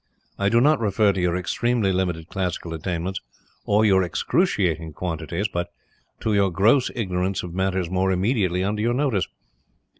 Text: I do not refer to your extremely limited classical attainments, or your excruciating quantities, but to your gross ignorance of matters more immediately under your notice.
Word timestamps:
I 0.39 0.49
do 0.49 0.59
not 0.61 0.79
refer 0.79 1.13
to 1.13 1.21
your 1.21 1.35
extremely 1.37 1.91
limited 1.93 2.27
classical 2.27 2.73
attainments, 2.73 3.21
or 3.65 3.85
your 3.85 4.01
excruciating 4.01 4.93
quantities, 4.93 5.47
but 5.47 5.67
to 6.21 6.33
your 6.33 6.49
gross 6.49 6.89
ignorance 6.95 7.43
of 7.43 7.53
matters 7.53 7.87
more 7.91 8.11
immediately 8.11 8.63
under 8.63 8.81
your 8.81 8.95
notice. 8.95 9.27